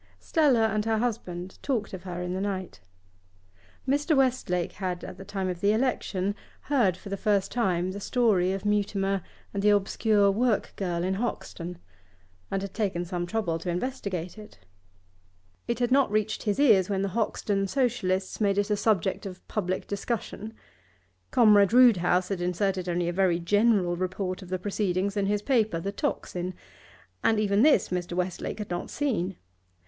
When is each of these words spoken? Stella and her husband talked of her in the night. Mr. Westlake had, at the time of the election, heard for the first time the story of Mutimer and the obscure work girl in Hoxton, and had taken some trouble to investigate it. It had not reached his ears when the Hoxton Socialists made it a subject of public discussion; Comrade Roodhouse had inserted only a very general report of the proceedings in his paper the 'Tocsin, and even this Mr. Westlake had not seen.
Stella 0.19 0.65
and 0.69 0.83
her 0.85 0.97
husband 0.97 1.59
talked 1.61 1.93
of 1.93 2.01
her 2.05 2.23
in 2.23 2.33
the 2.33 2.41
night. 2.41 2.79
Mr. 3.87 4.17
Westlake 4.17 4.71
had, 4.71 5.03
at 5.03 5.17
the 5.19 5.23
time 5.23 5.47
of 5.47 5.61
the 5.61 5.73
election, 5.73 6.33
heard 6.61 6.97
for 6.97 7.09
the 7.09 7.15
first 7.17 7.51
time 7.51 7.91
the 7.91 7.99
story 7.99 8.51
of 8.51 8.65
Mutimer 8.65 9.21
and 9.53 9.61
the 9.61 9.69
obscure 9.69 10.31
work 10.31 10.73
girl 10.75 11.03
in 11.03 11.13
Hoxton, 11.13 11.77
and 12.49 12.63
had 12.63 12.73
taken 12.73 13.05
some 13.05 13.27
trouble 13.27 13.59
to 13.59 13.69
investigate 13.69 14.39
it. 14.39 14.57
It 15.67 15.77
had 15.77 15.91
not 15.91 16.09
reached 16.09 16.41
his 16.41 16.59
ears 16.59 16.89
when 16.89 17.03
the 17.03 17.09
Hoxton 17.09 17.67
Socialists 17.67 18.41
made 18.41 18.57
it 18.57 18.71
a 18.71 18.75
subject 18.75 19.27
of 19.27 19.47
public 19.47 19.85
discussion; 19.85 20.55
Comrade 21.29 21.73
Roodhouse 21.73 22.29
had 22.29 22.41
inserted 22.41 22.89
only 22.89 23.07
a 23.07 23.13
very 23.13 23.37
general 23.37 23.95
report 23.95 24.41
of 24.41 24.49
the 24.49 24.57
proceedings 24.57 25.15
in 25.15 25.27
his 25.27 25.43
paper 25.43 25.79
the 25.79 25.91
'Tocsin, 25.91 26.55
and 27.23 27.39
even 27.39 27.61
this 27.61 27.89
Mr. 27.89 28.13
Westlake 28.13 28.57
had 28.57 28.71
not 28.71 28.89
seen. 28.89 29.35